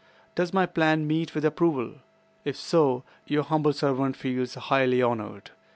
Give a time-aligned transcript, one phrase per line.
[0.33, 1.97] Does my plan meet with approval?
[2.43, 5.51] If so, your humble servant feels highly honored."